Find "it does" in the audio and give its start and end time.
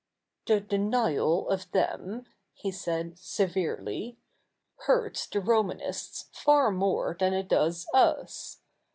7.35-7.85